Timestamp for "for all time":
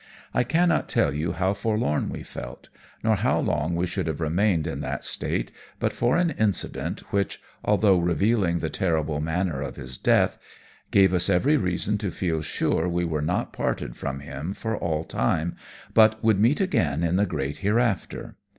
14.55-15.55